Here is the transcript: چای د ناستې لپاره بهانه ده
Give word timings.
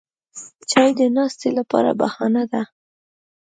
چای 0.69 0.89
د 0.99 1.01
ناستې 1.17 1.49
لپاره 1.57 1.91
بهانه 1.99 2.43
ده 2.51 2.61